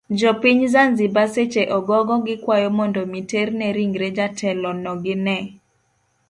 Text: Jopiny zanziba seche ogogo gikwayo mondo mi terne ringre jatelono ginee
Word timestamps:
Jopiny 0.19 0.63
zanziba 0.73 1.23
seche 1.33 1.63
ogogo 1.77 2.13
gikwayo 2.25 2.69
mondo 2.77 3.01
mi 3.11 3.21
terne 3.31 3.67
ringre 3.75 4.07
jatelono 4.17 4.91
ginee 5.03 5.45